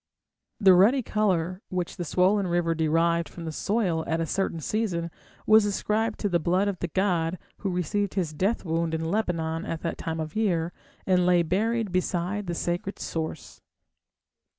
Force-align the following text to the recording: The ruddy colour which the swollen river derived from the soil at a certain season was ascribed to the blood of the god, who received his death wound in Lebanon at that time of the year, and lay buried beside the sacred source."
The 0.59 0.73
ruddy 0.73 1.03
colour 1.03 1.61
which 1.69 1.97
the 1.97 2.03
swollen 2.03 2.47
river 2.47 2.73
derived 2.73 3.29
from 3.29 3.45
the 3.45 3.51
soil 3.51 4.03
at 4.07 4.19
a 4.19 4.25
certain 4.25 4.59
season 4.59 5.11
was 5.45 5.63
ascribed 5.63 6.17
to 6.21 6.27
the 6.29 6.39
blood 6.39 6.67
of 6.67 6.79
the 6.79 6.87
god, 6.87 7.37
who 7.57 7.69
received 7.69 8.15
his 8.15 8.33
death 8.33 8.65
wound 8.65 8.95
in 8.95 9.05
Lebanon 9.11 9.63
at 9.63 9.81
that 9.81 9.99
time 9.99 10.19
of 10.19 10.33
the 10.33 10.39
year, 10.39 10.73
and 11.05 11.27
lay 11.27 11.43
buried 11.43 11.91
beside 11.91 12.47
the 12.47 12.55
sacred 12.55 12.97
source." 12.97 13.61